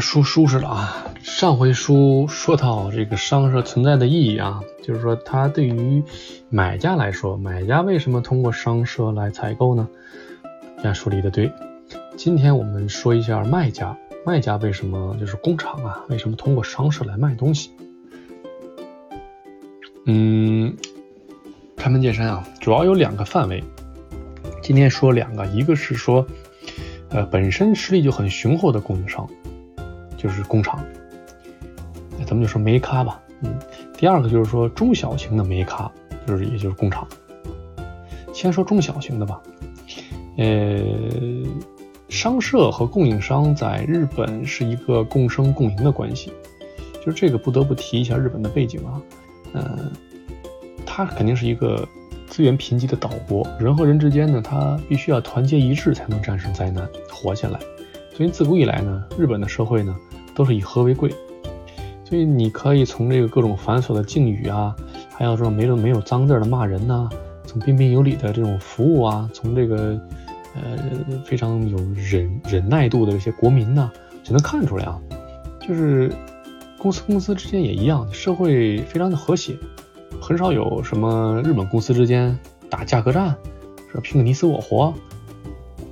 [0.00, 1.06] 书舒适了啊！
[1.22, 6.02] 上回书说到这个商社存在的意义啊，就是说它对于
[6.48, 9.86] 买家来说，买家为什么通过商社来采购呢？
[10.78, 11.52] 这样说理的对。
[12.16, 16.02] 今天我们说一下卖家，卖家为什么就是工厂啊？
[16.08, 17.70] 为什么通过商社来卖东西？
[20.06, 20.74] 嗯，
[21.76, 23.62] 开门见山啊，主要有两个范围。
[24.62, 26.26] 今天说两个，一个是说，
[27.10, 29.28] 呃，本身实力就很雄厚的供应商。
[30.22, 30.78] 就是工厂，
[32.24, 33.58] 咱们就说煤咖吧，嗯，
[33.98, 35.90] 第二个就是说中小型的煤咖，
[36.24, 37.04] 就是也就是工厂。
[38.32, 39.42] 先说中小型的吧，
[40.38, 40.80] 呃，
[42.08, 46.32] 商社和供应商在日本是一个共生共赢的关系，
[47.04, 49.02] 就是这个不得不提一下日本的背景啊，
[49.54, 49.90] 嗯，
[50.86, 51.86] 它肯定是一个
[52.28, 57.58] 资源贫瘠的岛国，人和人之间呢，它必须要团结一致才能战胜灾难，活下来。
[58.14, 59.96] 所以自古以来呢，日本的社会呢。
[60.34, 61.10] 都是以和为贵，
[62.04, 64.74] 所以你可以从这个各种繁琐的敬语啊，
[65.16, 67.08] 还有这种没有没有脏字的骂人呐，
[67.44, 70.00] 从彬彬有礼的这种服务啊，从这个
[70.54, 70.78] 呃
[71.24, 73.90] 非常有忍忍耐度的这些国民呐，
[74.22, 75.00] 就能看出来啊，
[75.60, 76.10] 就是
[76.78, 79.56] 公司公司之间也一样，社会非常的和谐，
[80.20, 83.36] 很少有什么日本公司之间打价格战，
[83.90, 84.92] 说拼个你死我活。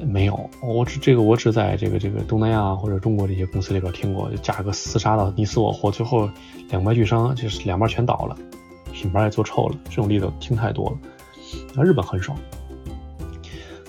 [0.07, 6.29] 没有，我只这个我只在这个这个东南亚或者中国这些公司里边听过，价格厮杀到你死我活，最后
[6.71, 8.37] 两败俱伤，就是两边全倒了，
[8.93, 10.99] 品牌也做臭了，这种例子听太多了。
[11.75, 12.35] 那日本很少，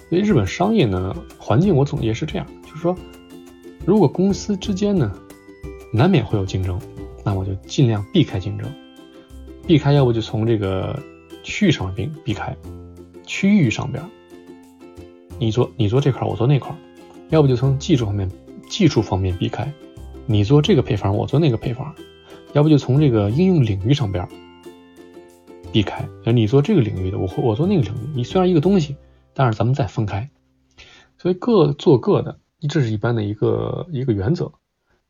[0.09, 2.95] 所以日本商业呢环境我总结是这样，就是说，
[3.85, 5.11] 如果公司之间呢
[5.93, 6.79] 难免会有竞争，
[7.23, 8.67] 那我就尽量避开竞争，
[9.65, 10.99] 避开要不就从这个
[11.43, 12.55] 区域上避避开，
[13.25, 14.03] 区域上边。
[15.41, 16.71] 你做你做这块，我做那块，
[17.29, 18.29] 要不就从技术方面
[18.69, 19.73] 技术方面避开，
[20.27, 21.95] 你做这个配方，我做那个配方，
[22.53, 24.29] 要不就从这个应用领域上边
[25.71, 28.95] 避开，你做这个领域的，我我做那个领域，你虽然一个东西，
[29.33, 30.29] 但是咱们再分开，
[31.17, 32.37] 所以各做各的，
[32.69, 34.51] 这是一般的一个一个原则，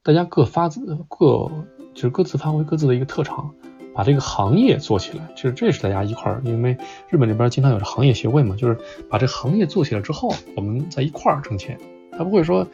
[0.02, 1.52] 大家各发自各
[1.94, 3.54] 就是各自发挥各自的一个特长。
[3.94, 6.78] 把这个行业做起来，其实这也是大家一块儿，因为
[7.10, 8.78] 日本这边经常有这行业协会嘛，就是
[9.10, 11.78] 把这行业做起来之后，我们在一块儿挣钱。
[12.12, 12.66] 他不会说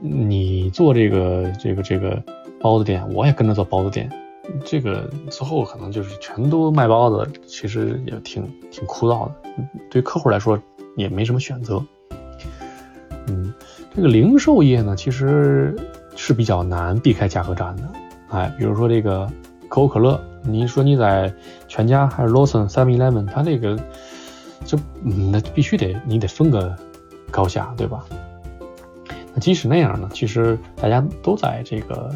[0.00, 2.22] 你做这个这个这个
[2.60, 4.10] 包子店，我也跟着做包子店，
[4.64, 9.34] 这个最后可能就是全都卖包子，其实也挺挺枯燥的，
[9.90, 10.58] 对客户来说
[10.96, 11.82] 也没什么选择。
[13.28, 13.52] 嗯，
[13.94, 15.76] 这个零售业呢，其实
[16.16, 17.82] 是比较难避开价格战的，
[18.30, 19.26] 哎，比如说这个
[19.68, 20.18] 可口可乐。
[20.46, 21.32] 你说你在
[21.68, 23.78] 全家还是 Lawson、Seven Eleven，它那个
[24.64, 26.74] 就那必须得你得分个
[27.30, 28.04] 高下，对吧？
[29.34, 32.14] 那即使那样呢，其实大家都在这个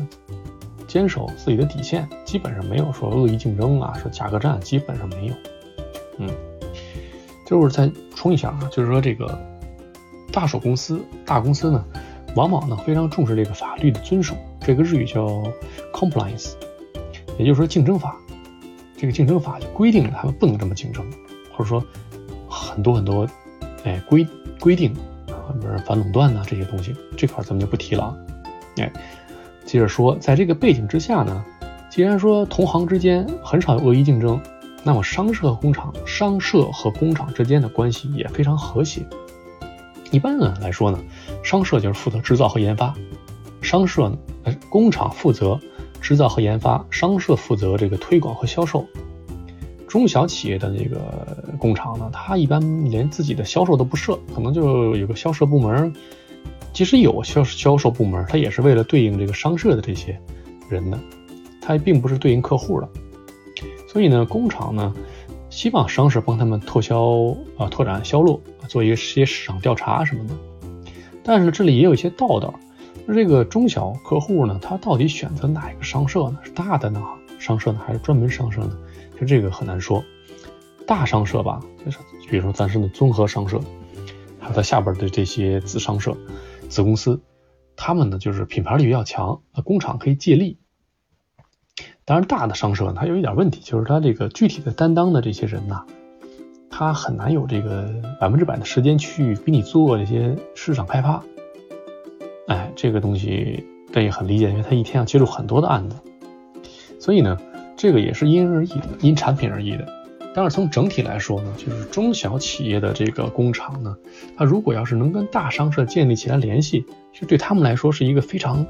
[0.87, 5.35] 坚守自己的底线，基本上没有说恶意竞争啊，说价格战基本上没有。
[6.19, 6.29] 嗯，
[7.47, 9.39] 就是再充一下啊，就是说这个
[10.33, 11.85] 大手公司、大公司呢，
[12.35, 15.27] 往往呢非常重视这个法律的遵守，这个日语叫
[15.93, 16.53] compliance。
[17.41, 18.15] 也就是说，竞争法，
[18.99, 21.03] 这个竞争法就规定了他们不能这么竞争，
[21.51, 21.83] 或者说
[22.47, 23.27] 很多很多，
[23.83, 24.27] 哎规
[24.61, 24.93] 规定
[25.29, 28.17] 啊，比如反垄断呐这些东西，这块咱们就不提了啊。
[28.77, 28.93] 哎，
[29.65, 31.43] 接着说，在这个背景之下呢，
[31.91, 34.39] 既然说同行之间很少有恶意竞争，
[34.85, 39.01] 那么商社和工厂、商社和工厂之间的关系也非常和谐。
[40.11, 40.99] 一般呢来说呢，
[41.43, 42.95] 商社就是负责制造和研发，
[43.63, 44.19] 商社呢，
[44.69, 45.59] 工厂负责。
[46.01, 48.87] 制造和研发，商社负责这个推广和销售。
[49.87, 55.93] 中小企业的那个工厂呢，它一般连自己的销售都不设，可能就有个销售部门。
[56.73, 60.17] 即使有销销售部门，它也是为了对应这个商社的这些
[60.69, 60.99] 人的，
[61.61, 62.89] 它并不是对应客户的。
[63.89, 64.95] 所以呢，工厂呢
[65.51, 70.35] 希望商社帮他们拓销啊，拓展销路，做一些市场调查什么的。
[71.25, 72.55] 但是这里也有一些道道。
[73.15, 76.39] 这个中小客户呢，他到底选择哪一个商社呢？
[76.43, 77.03] 是大的呢
[77.39, 78.77] 商社呢，还是专门商社呢？
[79.19, 80.05] 就这个很难说。
[80.87, 81.99] 大商社吧，就是
[82.29, 83.61] 比如说咱说的综合商社，
[84.41, 86.17] 还有它下边的这些子商社、
[86.69, 87.21] 子公司，
[87.77, 90.59] 他们呢就是品牌力比较强，那工厂可以借力。
[92.05, 95.85] 当然，大的商社呢它有一点问题，就是它这个具体的担当的这些人呐，
[96.69, 97.89] 他很难有这个
[98.21, 101.23] 百分之百的时间去给你做这些市场开发。
[102.51, 105.97] 哎，这个东西这也很理解，因为他一天要接触很多的案子，
[106.99, 107.39] 所以呢，
[107.77, 109.87] 这个也是因人而异的，因产品而异的。
[110.35, 113.97] 但是从整体来说呢，就是中小企业的这个工厂呢，
[114.37, 118.67] 它如果要是能跟大商社建立起来联系，其实对他们来说是一个非常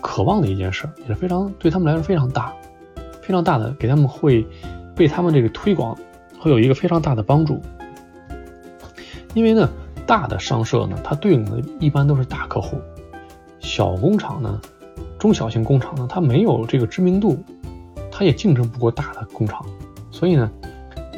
[0.00, 2.54] 渴望的一件事，也是非常对他们来说非常大、
[3.22, 4.46] 非常大的，给他们会
[4.94, 5.98] 被他们这个推广
[6.38, 7.60] 会有一个非常大的帮助。
[9.34, 9.68] 因为呢，
[10.06, 12.78] 大的商社呢，它对应的一般都是大客户；
[13.66, 14.60] 小工厂呢，
[15.18, 17.36] 中小型工厂呢，它没有这个知名度，
[18.12, 19.66] 它也竞争不过大的工厂。
[20.12, 20.48] 所以呢，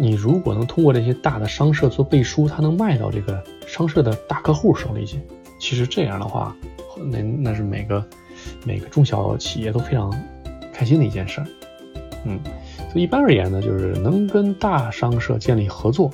[0.00, 5.20] 你如果能通过这些大的商社做背书，它能卖到这个商社的大客户手里去。
[5.60, 6.56] 其实这样的话，
[6.96, 8.02] 那那是每个
[8.64, 10.10] 每个中小企业都非常
[10.72, 11.46] 开心的一件事儿，
[12.24, 12.40] 嗯，
[12.90, 16.10] 所以一般而言呢，就是能跟大商社建立合作，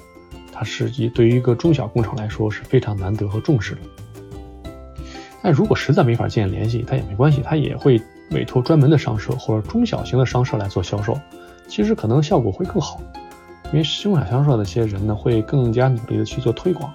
[0.52, 3.80] 它是一对于一个中小工厂来说是非常难得和重视的。
[5.44, 8.00] 但如果实在没法建立联系，他也没关系，他也会
[8.30, 11.14] 委托专门的商社或者中小型的商社来做销售，
[11.68, 12.98] 其实可能效果会更好，
[13.66, 16.90] 因为中小商社的一些人呢会更加努力的去做推广。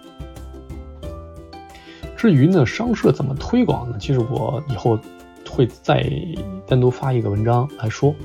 [2.18, 3.98] 至于呢，商社怎么推广呢？
[4.00, 5.00] 其实我以后
[5.48, 6.04] 会再
[6.66, 8.16] 单独发一个文章来说。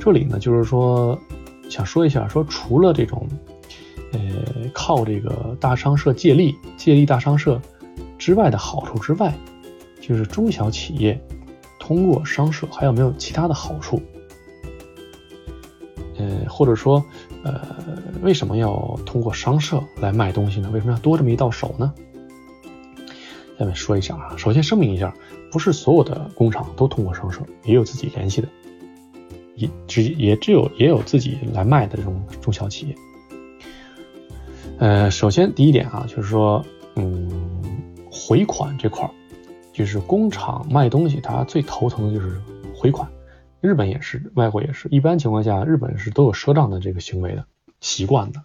[0.00, 1.18] 这里呢，就是说
[1.68, 3.28] 想说一下，说除了这种，
[4.12, 4.20] 呃，
[4.72, 7.60] 靠这个大商社借力、借力大商社
[8.16, 9.34] 之外的好处之外，
[10.06, 11.20] 就是中小企业
[11.80, 14.00] 通过商社还有没有其他的好处？
[16.16, 17.04] 呃，或者说，
[17.42, 17.76] 呃，
[18.22, 20.70] 为什么要通过商社来卖东西呢？
[20.72, 21.92] 为什么要多这么一道手呢？
[23.58, 25.12] 下面说一下啊，首先声明一下，
[25.50, 28.48] 不是所有的工厂都通过商社，也有自己联系的，
[29.56, 32.94] 也只也只有也有自己来卖的这种中小企业。
[34.78, 36.64] 呃，首先第一点啊，就是说，
[36.94, 37.28] 嗯，
[38.10, 39.10] 回款这块儿，
[39.76, 42.40] 就是工厂卖东西，他最头疼的就是
[42.74, 43.08] 回款。
[43.60, 47.44] 日本也是，外国也是，一般情况下，日本是都有赊账的这个行为的
[47.80, 48.40] 习惯的。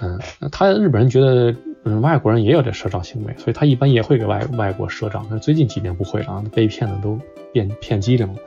[0.00, 0.20] 嗯，
[0.50, 1.54] 他日本人觉得。
[1.82, 5.26] 嗯，外国人也有这赊账行为，所以他一般也会给外外国赊账。
[5.30, 7.18] 但最近几年不会了啊，被骗的都
[7.54, 8.38] 变骗机灵了。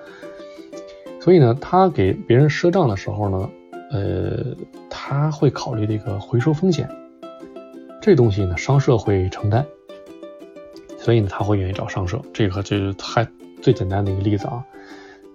[1.20, 3.50] 所以呢，他给别人赊账的时候呢，
[3.90, 4.56] 呃，
[4.88, 6.88] 他会考虑这个回收风险，
[8.00, 9.66] 这东西呢，商社会承担。
[11.04, 12.20] 所以呢，他会愿意找商社。
[12.34, 13.28] 这个就是太
[13.62, 14.64] 最简单的一个例子啊。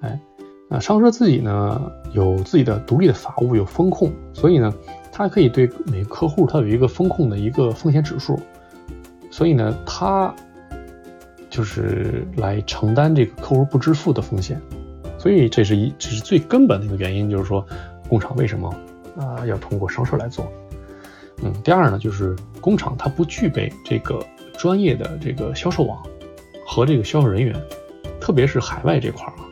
[0.00, 0.20] 哎，
[0.68, 4.74] 那商社自己呢，有自己的独立的法务，有风控，所以呢。
[5.10, 8.38] 它可以对每个客户，它有一个风控的一个风险指数，
[9.32, 10.32] 所以呢，它
[11.50, 14.60] 就是来承担这个客户不支付的风险，
[15.18, 17.66] 所以这是一这是最根本的一个原因，就是说
[18.08, 18.72] 工厂为什么
[19.16, 20.46] 啊要通过商社来做？
[21.42, 24.24] 嗯，第二呢，就是工厂它不具备这个
[24.58, 26.02] 专业的这个销售网
[26.66, 27.54] 和这个销售人员，
[28.20, 29.46] 特别是海外这块儿啊，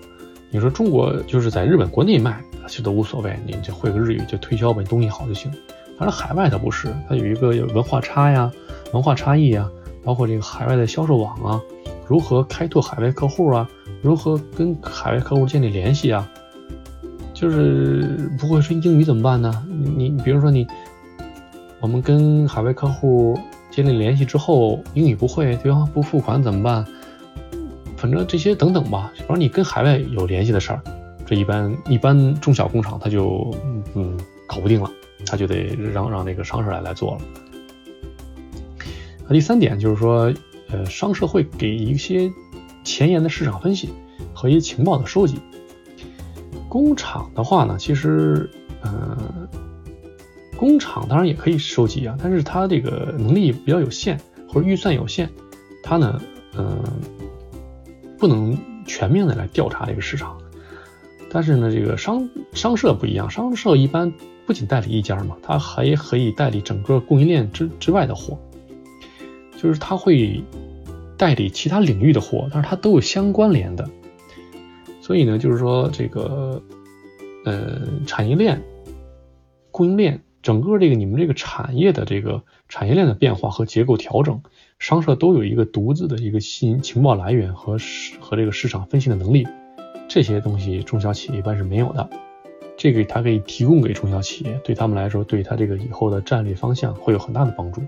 [0.51, 2.39] 你说中国就是在日本国内卖。
[2.69, 5.49] 其实都无所谓，你就会个日语就推销呗，东西好就行。
[5.97, 8.51] 反正海外它不是，它有一个文化差呀、
[8.93, 9.71] 文化差异呀，
[10.03, 11.63] 包括这个海外的销售网啊，
[12.09, 13.71] 如何开拓海外客户啊，
[14.03, 16.29] 如何跟海外客户建立联系啊，
[17.33, 19.65] 就是不会说英语怎么办呢？
[19.69, 20.67] 你你比如说你，
[21.81, 23.39] 我们跟海外客户
[23.77, 26.83] 建立联系之后，英语不会，对方不付款怎么办？
[27.95, 30.81] 反正这些等等吧，反正你跟海外有联系的事儿。
[31.27, 33.55] 这一般一般中小工厂他就
[33.95, 34.91] 嗯搞不定了，
[35.27, 37.21] 他就得让让那个商社来来做了。
[39.27, 40.33] 那第三点就是说，
[40.71, 42.33] 呃，商社会给一些
[42.83, 43.91] 前沿的市场分析
[44.33, 45.39] 和一些情报的收集。
[46.67, 48.49] 工厂的话呢，其实
[48.83, 49.49] 嗯，
[50.57, 55.29] 工厂当然也可以收集啊，但是它这个能力比较有限或者预算有限，
[55.83, 56.21] 它呢
[56.57, 56.83] 嗯
[58.19, 60.39] 不能全面的来调查这个市场。
[61.31, 64.13] 但是呢，这个商商社不一样，商社一般
[64.47, 68.39] 不仅代理一家嘛，它还可以代理整个供应链之之外的货，
[69.59, 70.43] 就是它会
[71.19, 73.87] 代理其他领域的货，但是它都有相关联的。
[75.03, 76.63] 所以呢，就是说这个
[77.45, 78.63] 呃产业链、
[79.71, 84.43] 供应链，整个这个你们这个产业的这个产业链的变化和结构调整，
[84.79, 89.45] 商社都有一个独自的一个信情报来源和市和这个市场分析的能力。
[90.07, 92.09] 这些东西中小企业一般是没有的，
[92.77, 97.83] 这个它可以提供给中小企业，对他们来说，对他这个以后的战略方向会有很大的帮助。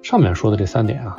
[0.00, 1.18] 上面说的这三点啊，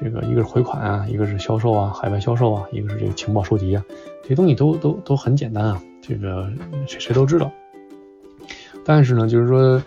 [0.00, 3.84] 这个一个是回款啊，一个是销售啊，海外销售啊，一个是这个情报收集啊，
[4.22, 6.48] 这些东西都都都很简单啊，这个
[6.86, 7.50] 谁谁都知道。
[8.84, 9.82] 但是呢，就是说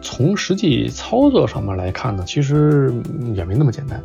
[0.00, 2.92] 从实际操作上面来看呢，其实
[3.34, 4.02] 也没那么简单。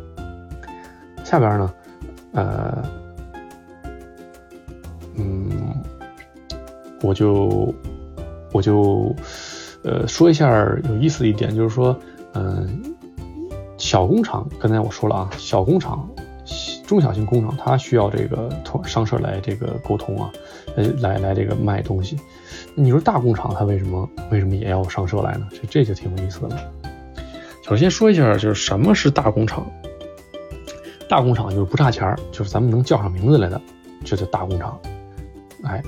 [1.24, 1.74] 下边呢，
[2.32, 2.82] 呃。
[5.14, 5.50] 嗯，
[7.02, 7.72] 我就
[8.50, 9.14] 我就
[9.84, 10.50] 呃说一下
[10.88, 11.94] 有意思的一点，就是说，
[12.32, 12.82] 嗯，
[13.76, 16.08] 小工厂刚才我说了啊，小工厂、
[16.86, 20.32] 中小型工厂，它需要这个同商社来这个沟通啊，
[20.76, 22.18] 呃，来来这个卖东西。
[22.74, 25.46] 你说大工厂它为什么为什么也要上社来呢？
[25.50, 26.72] 这这就挺有意思的了。
[27.64, 29.66] 首先说一下，就是什么是大工厂？
[31.08, 33.60] 大工厂就是不差钱儿，就是咱们能叫上名字来的，
[34.04, 34.80] 就叫大工厂。
[35.62, 35.82] 哎，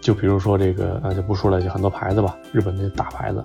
[0.00, 3.42] 就比如说这个，呃，就不说了，就很多牌子吧，日本的大牌子，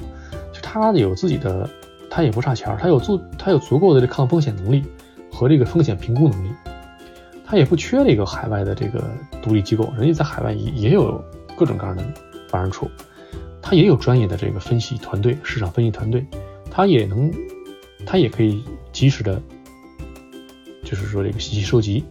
[0.53, 1.69] 就它有自己的，
[2.09, 4.83] 它也不差钱儿，它有足，它有足够的这抗风险能力
[5.31, 6.49] 和这个风险评估能力，
[7.49, 9.01] 他也不缺这个海外的这个
[9.41, 11.23] 独立机构，人家在海外也也有
[11.55, 12.03] 各种各样的
[12.51, 12.91] 办事处，
[13.61, 16.25] 他也有专业的这个分析团队、市场分析团队，
[16.69, 17.31] 他也能，
[18.05, 18.61] 他也可以
[18.91, 19.41] 及时的，
[20.83, 22.03] 就是说这个信息收集，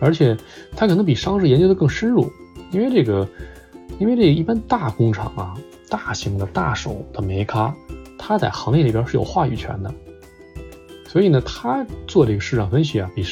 [0.00, 0.36] 而且
[0.76, 2.30] 他可能比商事研究的更深入。
[2.70, 3.28] 因为这个，
[3.98, 5.52] 因为这一般大工厂啊，
[5.88, 7.74] 大型的大手的煤咖，
[8.16, 9.92] 他在行业里边是有话语权的，
[11.10, 13.24] 所以呢，他做这个市场分析啊，比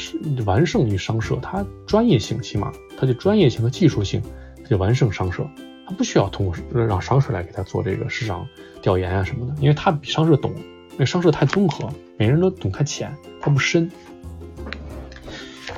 [0.45, 4.21] 完胜于商社，他专业性起码，他的专业性和技术性，
[4.65, 5.47] 他就完胜商社，
[5.87, 8.45] 他不需要通过让商社来给他做这个市场
[8.83, 10.51] 调研啊什么的，因为他比商社懂，
[10.91, 13.89] 因为商社太综合，每人都懂太浅，他不深，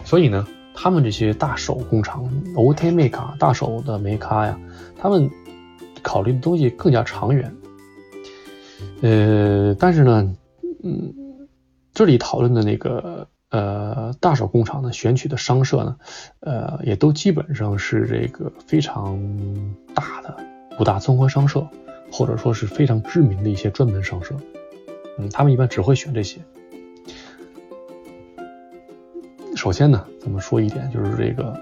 [0.03, 0.49] 所以呢。
[0.83, 2.27] 他们这些大手工厂
[2.57, 4.59] ，O T M 卡大手的煤咖呀，
[4.97, 5.31] 他们
[6.01, 7.55] 考虑的东西更加长远。
[9.03, 10.35] 呃，但是呢，
[10.83, 11.13] 嗯，
[12.01, 15.97] 这里讨论的那个呃大手工厂呢，选取的商社呢，
[16.41, 19.21] 呃，也都基本上是这个非常
[19.95, 20.35] 大的
[20.79, 21.69] 五大综合商社，
[22.11, 24.35] 或者说是非常知名的一些专门商社。
[25.19, 26.41] 嗯，他们一般只会选这些。
[29.55, 31.55] 首先呢，咱们说一点，就是这个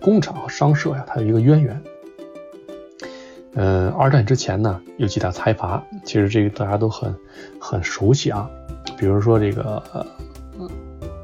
[0.00, 1.78] 工厂和商社呀，它有一个渊源。
[3.54, 7.14] 呃，二战之前呢，有几大财阀，其实这个大家都很
[7.58, 8.48] 很熟悉啊。
[8.98, 9.82] 比如说这个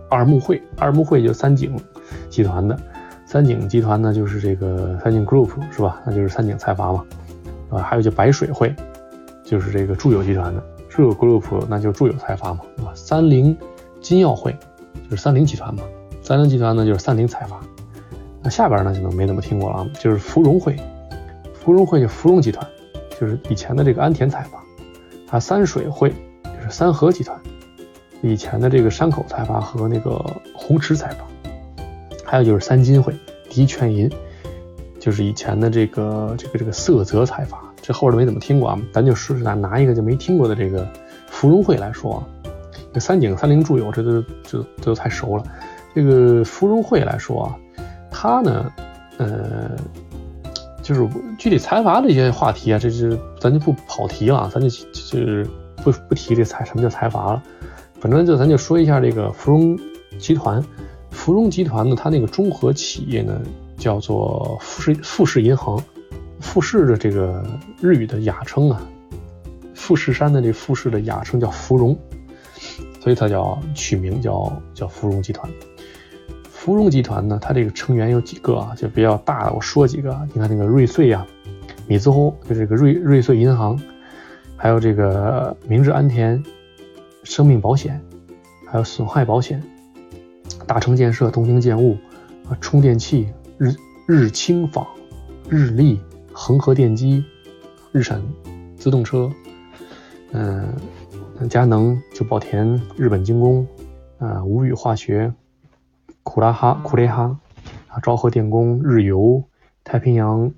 [0.08, 1.74] 二木会，二木会就三井
[2.28, 2.78] 集团的，
[3.26, 6.00] 三井集团呢就是这个三井 Group 是吧？
[6.04, 7.04] 那就是三井财阀嘛，
[7.70, 8.74] 啊，还有就白水会，
[9.44, 12.92] 就是这个住友集团的，住友 Group 那就是住友财阀嘛，对吧？
[12.94, 13.56] 三菱
[14.00, 14.56] 金耀会。
[15.08, 15.82] 就是三菱集团嘛，
[16.22, 17.60] 三菱集团呢就是三菱财阀，
[18.42, 20.76] 那下边呢就能没怎么听过了啊，就是芙蓉会，
[21.62, 22.66] 芙蓉会就芙蓉集团，
[23.20, 24.64] 就是以前的这个安田财阀，
[25.30, 26.10] 啊三水会，
[26.42, 27.38] 就是三和集团，
[28.22, 30.18] 以前的这个山口财阀和那个
[30.54, 31.26] 红池财阀，
[32.24, 33.14] 还有就是三金会，
[33.50, 34.10] 迪泉银，
[34.98, 40.88] 就是以前的这个这个这个色泽财阀，这后边没怎么听过啊，咱就说拿拿一个就没听过的这个
[41.28, 42.26] 芙蓉会来说啊。
[42.92, 45.44] 这三井、三菱住友，这都这都太熟了。
[45.94, 47.54] 这个芙蓉会来说啊，
[48.10, 48.72] 它呢，
[49.18, 49.70] 呃，
[50.90, 55.48] 就是具体财阀这些话题啊，这是咱就不跑题了，咱就就是
[55.84, 57.40] 不不提这财什么叫财阀了。
[58.00, 59.78] 反正就咱就说一下这个芙蓉
[60.18, 60.60] 集团。
[61.12, 63.40] 芙蓉集团呢，它那个综合企业呢，
[63.78, 65.80] 叫做富士富士银行。
[66.40, 67.40] 富士的这个
[67.80, 68.82] 日语的雅称啊，
[69.76, 71.96] 富士山的这富士的雅称叫芙蓉。
[73.00, 75.48] 所以它叫取名叫叫芙蓉集团。
[76.60, 78.74] 芙蓉集团呢，它这个成员有几个啊？
[78.76, 80.10] 就比较大的，我说几个。
[80.34, 81.26] 你看那个瑞穗呀，
[81.86, 83.80] 米兹欧，就这个瑞瑞穗银行，
[84.58, 86.44] 还有这个明治安田
[87.24, 87.98] 生命保险，
[88.66, 89.62] 还有损害保险，
[90.66, 91.96] 大成建设、东京建物
[92.46, 93.26] 啊，充电器、
[93.56, 93.74] 日
[94.06, 94.86] 日清纺、
[95.48, 95.98] 日立、
[96.30, 97.24] 恒河电机、
[97.90, 98.22] 日产
[98.76, 99.32] 自动车，
[100.32, 100.68] 嗯。
[101.48, 103.66] 佳能、就宝田、日本精工，
[104.18, 105.32] 啊，无语化学、
[106.30, 107.36] 库拉哈、库雷哈，
[107.88, 109.42] 啊，昭和电工、日游、
[109.82, 110.48] 太平洋、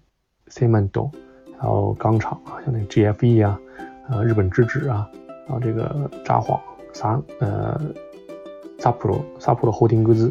[0.51, 1.11] Cemento，
[1.59, 3.59] 还有钢厂啊，像那个 GFE 啊，
[4.07, 5.09] 啊，日本制纸啊，
[5.47, 6.61] 然后这个札幌、
[6.93, 7.81] 萨呃
[8.79, 10.31] 萨普罗、萨普罗后丁格兹，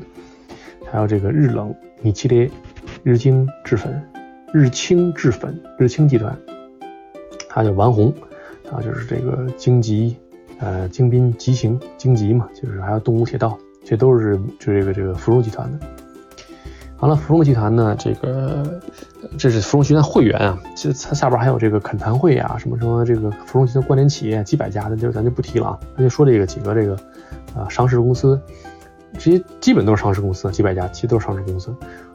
[0.92, 2.48] 还有这个日冷、米其列、
[3.02, 4.00] 日经制粉、
[4.54, 6.38] 日清制粉、日清集团，
[7.50, 8.14] 还有丸红，
[8.72, 10.16] 啊，就是这个京吉。
[10.60, 15.80] 呃，京滨急行、京吉嘛，就是还有东武铁道，这都是就这个这个芙蓉集团的。
[17.00, 18.80] 完了，芙蓉集团呢，这个
[19.36, 26.96] 这是芙蓉集团会员啊，其实它下边还有这个恳谈会啊，什么什么这个芙蓉集团关联企业几百家的，就咱就不提了啊，咱就说这个几个这个
[27.56, 28.40] 啊上市公司，
[29.14, 31.74] 这些基本都是上市公司，几百家其实都是上市公司。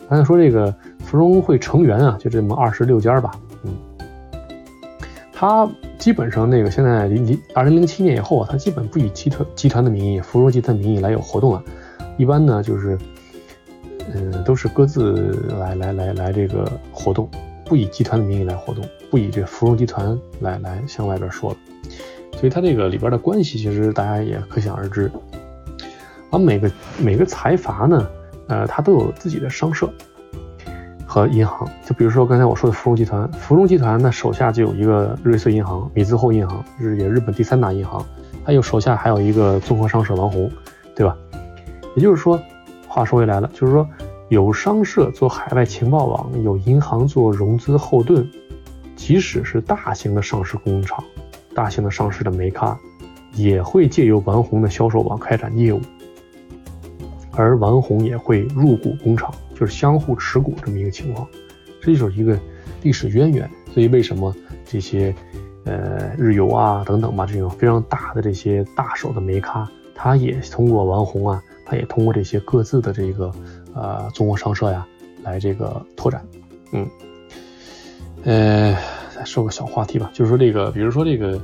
[0.09, 0.73] 咱就说这个
[1.05, 3.33] 芙蓉会成员啊，就这么二十六家吧，
[5.37, 5.71] 他。
[5.99, 11.63] 基本上那个现在零零二零零七年以后啊，他基本不以集团集团的名义、芙蓉集团名义来有活动了。
[12.19, 12.99] 一般呢就是，
[14.13, 17.29] 嗯，都是各自来来来来这个活动，
[17.65, 21.57] 不以集团的名义来活动，不以这芙蓉集团来来向外边说了。
[22.37, 25.11] 所以他这个里边的关系，其实大家也可想而知。
[26.31, 28.07] 而每个每个财阀呢，
[28.49, 29.91] 呃，他都有自己的商社
[31.17, 31.67] 和银行。
[31.83, 38.05] 就比如说刚才我说的芙蓉集团，芙蓉集团呢手下就有一个瑞穗银行、米兹厚银行，日也日本第三大银行，
[38.45, 40.51] 它有手下还有一个综合商社王红，
[40.95, 41.17] 对吧？
[41.95, 42.39] 也就是说，
[42.87, 43.89] 话说回来了，就是说
[44.29, 48.29] 有商社做海外情报网，有银行做融资后盾，
[48.95, 51.03] 即使是大型的上市工厂、
[51.55, 52.79] 大型的上市的煤咖，
[53.33, 55.81] 也会借由王红的销售网开展业务。
[57.33, 61.27] 而王红也会入股工厂，就是相互持股这么一个情况，
[61.81, 62.39] 这就是一个
[62.83, 63.49] 历史渊源。
[63.73, 64.35] 所以为什么
[64.65, 65.15] 这些
[65.65, 73.33] 呃日游啊等等吧，这种非常大的这些大手的煤咖，他也通过王红啊，他也通过这些各自的这个
[73.75, 74.87] 呃中国商社呀
[75.23, 76.25] 来这个拓展。
[76.73, 76.87] 嗯，
[78.25, 78.77] 呃，
[79.15, 81.41] 再说个小话题吧，就是说这个，比如说这个。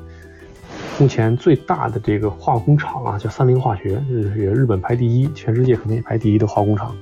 [0.99, 6.95] 目前最大的这个化工厂啊，叫三菱化学，日日本排第一，全世界可能也排第一的化工厂。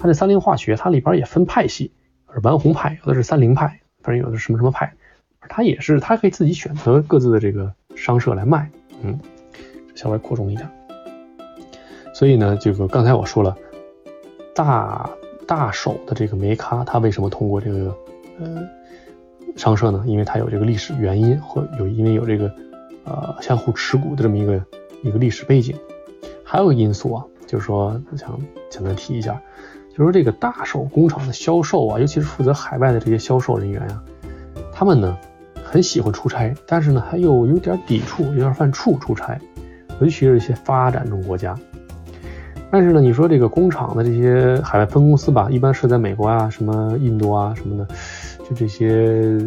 [0.00, 1.92] 它这三菱化学，它里边也分派系，
[2.32, 4.92] 是丸红派，有的是三菱派，反正有的是什么什么派。
[5.48, 8.70] 它也是，它可以自己选择各自的这个商社来卖，
[9.02, 9.18] 嗯，
[9.94, 10.68] 稍微扩充一点。
[12.14, 13.56] 所以呢，这个刚才我说了，
[14.54, 15.10] 大
[15.46, 17.96] 大手的这个梅咖，它为什么通过这个
[18.40, 18.68] 呃
[19.56, 20.02] 商社呢？
[20.06, 22.50] 因为它有这个历史原因，或有因为有这个。
[23.02, 24.62] 呃，相互持股的这么一个
[25.02, 25.74] 一个历史背景，
[26.44, 28.38] 还有个因素啊，就是说想
[28.68, 29.40] 简单提一下，
[29.96, 34.02] 就是这个大手工厂的销售啊，尤其是负责海外的这些销售人员啊，
[34.72, 35.16] 他们呢
[35.62, 39.38] 很喜欢出差，但是呢还有有点抵触，有点犯怵出差，
[40.00, 41.54] 尤其是一些发展中国家。
[42.70, 47.86] 但是呢，你说这个工厂的这些海外分公司吧，一般是在美国啊、什么印度啊什么的，
[48.48, 49.38] 就这些。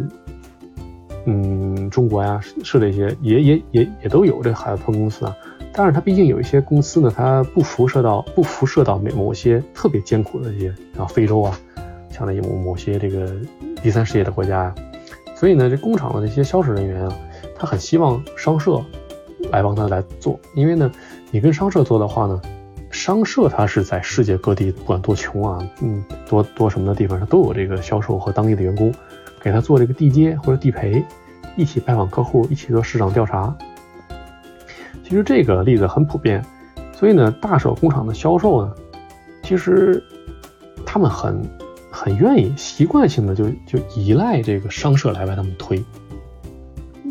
[1.26, 5.34] 嗯，中国呀，是这些，也也也也都有这海外分公司啊。
[5.76, 11.58] 但是它毕竟有一些公司呢，它不辐射到不辐射到某某些特别艰苦的一些啊，非洲啊，
[12.10, 13.28] 像那某某些这个
[13.82, 14.74] 第三世界的国家呀。
[15.34, 17.18] 所以呢，这工厂的这些销售人员啊，
[17.56, 18.80] 他很希望商社
[19.50, 20.90] 来帮他来做，因为呢，
[21.30, 22.40] 你跟商社做的话呢，
[22.90, 28.94] 商社它是在世界各地，不管多穷啊，嗯，多多什么的地方，它都有这个销售和当地的员工。
[29.42, 31.04] 给他做这个地接或者地陪，
[31.54, 33.54] 一起拜访客户，一起做市场调查。
[35.14, 36.44] 其实这个例子很普遍，
[36.92, 38.74] 所以呢，大手工厂的销售呢，
[39.44, 40.02] 其实
[40.84, 41.40] 他们很
[41.88, 45.80] 很愿意习惯性的就就依赖这个商社来为他们推，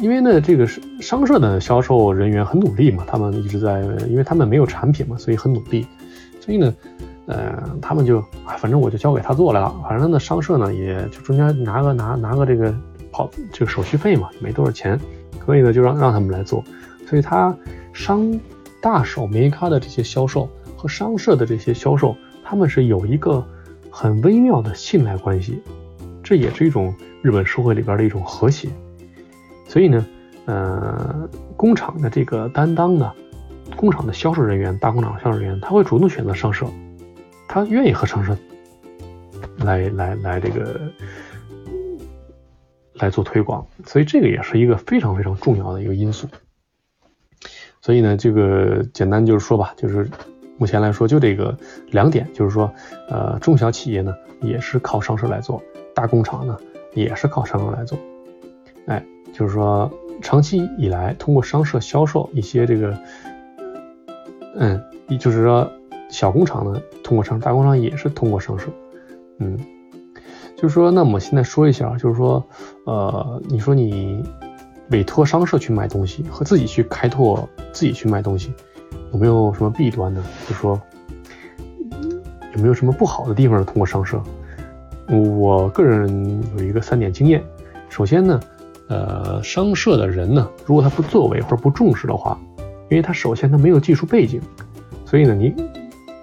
[0.01, 0.67] 因为呢，这个
[0.99, 5.87] 商社的销售人员很努力嘛，他们一直在，因为他们没有产品嘛，所以很努力，
[6.41, 6.73] 所以呢。
[7.25, 9.73] 呃，他们就啊，反正我就交给他做来了。
[9.87, 12.75] 反正呢，商社呢，也就中间拿个拿拿个这个
[13.13, 14.99] 跑这个手续费嘛，没多少钱，
[15.45, 16.61] 所以呢，就让让他们来做。
[17.07, 17.55] 所以他
[17.93, 18.39] 商
[18.81, 23.45] 大手煤咖的这些销售和商社的这些销售，他们是有一个
[23.89, 25.61] 很微妙的信赖关系，
[26.21, 28.67] 这也是一种日本社会里边的一种和谐。
[29.67, 30.05] 所以呢，
[30.45, 33.13] 呃，工厂的这个担当呢，
[33.77, 36.65] 工厂的销售人员，大工厂销售人员，他会主动选择商社。
[37.47, 38.35] 他愿意和商社
[39.59, 40.81] 来来来这个
[42.95, 46.27] 来做推广，所以这个也是一个非常非常重要的一个因素。
[47.83, 50.09] 所以呢，这个简单就是说吧，就是
[50.57, 51.53] 目前来说就这个
[51.91, 52.71] 两点，就是说，
[53.09, 55.61] 呃，中小企业呢也是靠商社来做，
[55.93, 56.57] 大工厂呢
[56.93, 57.99] 也是靠商社来做。
[58.85, 59.91] 哎，就是说
[60.21, 62.97] 长期以来通过商社销售一些这个，
[64.55, 64.81] 嗯，
[65.19, 65.69] 就是说。
[66.09, 68.67] 小工厂呢，通过商大工厂也是通过商社，
[69.39, 69.57] 嗯，
[70.55, 72.45] 就是说，那我们现在说一下，就是说，
[72.85, 74.23] 呃，你说你
[74.89, 78.53] 委托商社去卖东西和自己去开拓、自己去卖东西，
[79.11, 80.23] 有没有什么弊端呢？
[80.47, 80.79] 就说
[82.55, 83.63] 有没有什么不好的地方？
[83.65, 84.21] 通过商社，
[85.09, 87.43] 我个人有一个三点经验。
[87.89, 88.39] 首先呢，
[88.89, 92.39] 呃，商社的人呢，如果他不作为或者不重视的话，
[92.89, 94.41] 因为他首先他没有技术背景，
[95.05, 95.53] 所以呢，你。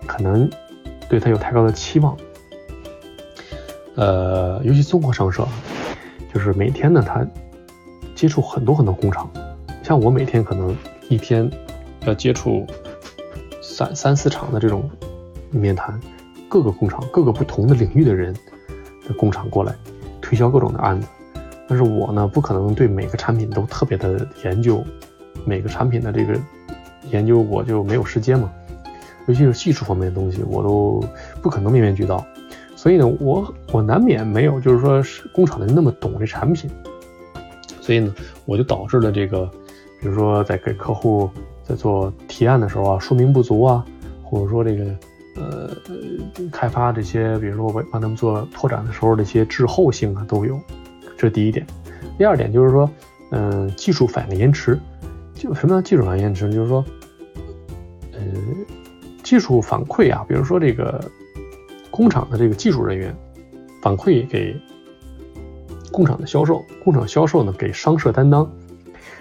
[0.07, 0.51] 可能
[1.09, 2.17] 对他有太高的期望，
[3.95, 5.47] 呃，尤其综合商社，
[6.35, 7.25] 就是每天呢，他
[8.21, 9.31] 接触很多很多工厂，
[9.83, 10.77] 像我每天可能
[11.09, 11.51] 一天
[12.05, 12.67] 要接触
[13.63, 14.91] 三三四场的这种
[15.51, 15.99] 面谈，
[16.47, 18.35] 各个工厂、各个不同的领域的人
[19.09, 19.75] 的工厂过来
[20.21, 21.09] 推销各种的案子，
[21.67, 24.85] 但是我呢，不可能对每个产品都特别的研究，
[25.47, 26.39] 每个产品的这个
[27.11, 28.53] 研究我就没有时间嘛。
[29.29, 31.03] 尤其是技术方面的东西，我都
[31.41, 32.23] 不可能面面俱到，
[32.77, 36.71] 所以呢，我我难免没有，就是说是工厂的人那么懂这产品，
[37.91, 38.15] 所以呢，
[38.47, 39.51] 我就导致了这个，
[40.01, 41.29] 比如说在给客户
[41.65, 43.85] 在做提案的时候啊，说明不足啊，
[44.23, 44.97] 或者说这个
[45.35, 45.71] 呃
[46.53, 50.57] 开发这些，比如说我帮他们做拓展的时候，这些滞后性啊都有，
[51.17, 51.67] 这是第一点。
[52.17, 52.89] 第二点就是说，
[53.33, 54.79] 嗯，技术反应延迟，
[55.35, 56.49] 就什么叫技术反应延迟？
[56.49, 56.85] 就是说，
[58.13, 58.21] 呃，
[59.25, 61.05] 技术反馈啊，比如说这个
[61.91, 63.13] 工厂的这个技术人员
[63.83, 64.55] 反馈给
[65.91, 68.51] 工厂的销售，工厂销售呢给商社担当，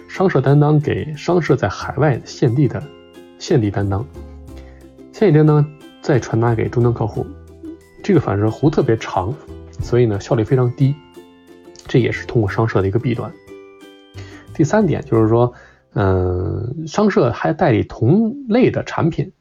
[0.08, 2.82] 商社担当给商社在海外现地的
[3.38, 4.06] 现地担当，
[5.12, 5.66] 现地担当
[6.02, 7.26] 再传达给终端客户，
[8.04, 9.34] 这个反射弧特别长，
[9.82, 10.96] 所以呢效率非常低。
[11.88, 13.32] 这也是通过商社的一个弊端。
[14.54, 15.52] 第三点就是说，
[15.94, 19.32] 嗯，商社还代理同类的产品，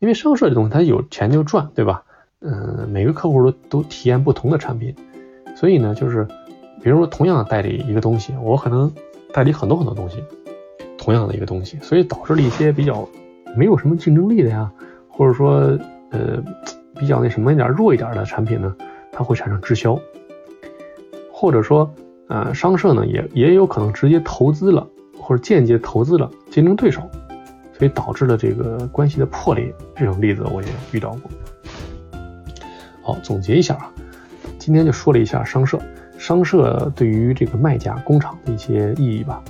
[0.00, 2.02] 因为商社这东西它有钱就赚，对吧？
[2.40, 4.96] 嗯，每个客户都都体验不同的产品，
[5.62, 6.26] 所以呢，就是
[6.82, 8.92] 比如说同样代理一个东西，我可能
[9.32, 10.16] 代理很多很多东西，
[10.98, 13.08] 同样的一个东西，所以导致了一些比较
[13.56, 14.68] 没有什么竞争力的呀，
[15.08, 15.78] 或者说
[16.10, 16.42] 呃
[16.96, 18.74] 比较那什么一点弱一点的产品呢，
[19.12, 19.96] 它会产生滞销。
[21.32, 21.88] 或者说，
[22.28, 24.84] 呃，商社呢也也有可能直接投资了，
[25.16, 27.08] 或者间接投资了竞争对手，
[27.72, 29.72] 所以导致了这个关系的破裂。
[29.94, 31.30] 这种例子我也遇到过。
[33.00, 33.92] 好，总结一下啊，
[34.64, 35.76] 今天就说了一下商社，
[36.16, 39.42] 商社对于这个卖家工厂的一些意义吧。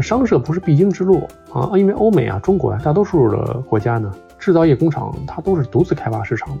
[0.00, 6.56] 商社不是必经之路啊，因为欧美啊、中国啊，大多数的国家呢，制造业工厂它都是独自开发市场。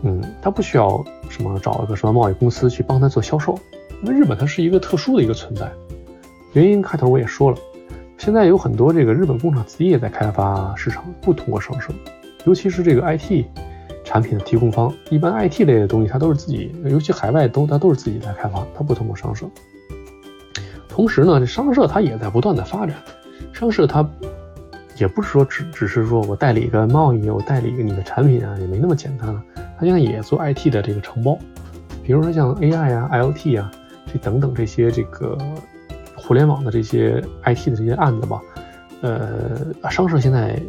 [0.00, 3.58] 嗯，它不需要什么找一个什么贸易公司去帮他做销售，
[4.02, 5.70] 因为日本它是一个特殊的一个存在。
[6.54, 7.58] 原因开头我也说了，
[8.16, 11.92] 现在有很多这个日本工厂自己也在开发市场，不通过商社，
[12.46, 13.44] 尤其是这个 IT
[14.12, 19.46] 产品的提供方，一般 IT 类的东西它都是自己，尤其海外都它都是自己在开发，它不通过商社。
[20.86, 22.94] 同时呢，这商社它也在不断的发展，
[23.54, 24.06] 商社它
[24.98, 29.42] 也不是说只只是说我代理一个贸易，我代理一个你的产品啊，也没那么简单了。
[29.78, 31.38] 它现在也做 IT 的这个承包，
[32.04, 33.70] 比如说像 AI 啊、IoT 啊
[34.12, 35.38] 这等等这些这个
[36.14, 38.42] 互联网的这些 IT 的这些案子吧，
[39.00, 40.60] 呃，商社现在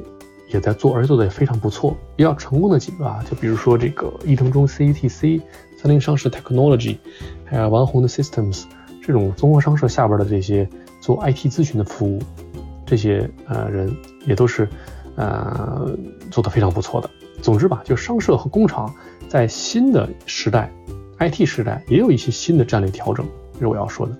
[0.54, 1.96] 也在做，而且做的也非常不错。
[2.16, 5.42] 比较成功的几个啊，就比如说这个易腾中 CETC、
[5.78, 6.98] 三菱商事 Technology，
[7.46, 8.64] 还有王宏的 Systems
[9.02, 10.68] 这种综合商社下边的这些
[11.02, 12.22] 做 IT 咨询的服务，
[12.86, 13.94] 这些呃人
[14.26, 14.70] 也都是
[15.16, 15.98] 呃
[16.32, 17.10] 做的非常不错的。
[17.42, 18.94] 总之吧，就商社和工厂
[19.28, 20.72] 在新的时代
[21.20, 24.18] ，IT 时代也有一些新的战略调整，这是我要说的。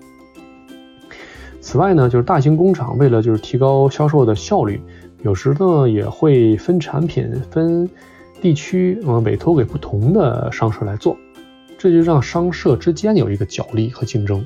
[1.62, 4.78] 此外呢，就是大型工厂为了就是提高销售的效率，
[5.24, 7.88] 有时呢也会分产品、分
[8.42, 11.16] 地区，嗯，委托给不同的商社来做，
[11.78, 14.44] 这就让商社之间有一个角力和竞争，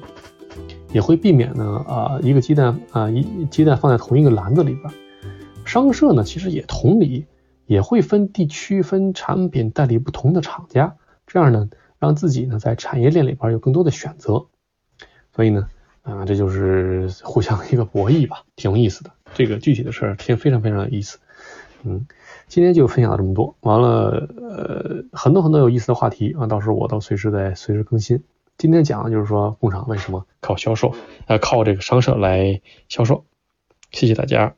[0.93, 4.95] 也会避免呢啊一个鸡蛋啊一鸡蛋放在同一个篮子里边。
[5.65, 7.27] 商社呢其实也同理。
[7.67, 14.47] 也会分地区、分产品代理不同的厂家，这样呢，让自己呢在产业链里边有更多的选择。
[15.37, 15.69] 所以呢，
[16.01, 19.11] 啊，这就是互相一个博弈吧，挺有意思的。
[19.35, 21.19] 这个具体的事儿，听非常非常有意思。
[21.85, 22.07] 嗯，
[22.49, 28.23] 今天就分享了这么多，完了，呃，很多很多有意思的话题啊，到时候我都随时在随时更新。
[28.57, 30.93] 今天讲的就是说，工厂为什么靠销售，
[31.27, 33.25] 呃，靠这个商社来销售。
[33.93, 34.58] 谢谢大家。